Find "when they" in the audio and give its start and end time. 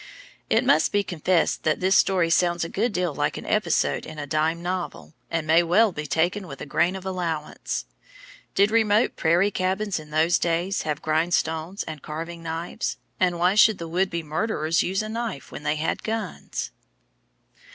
15.51-15.75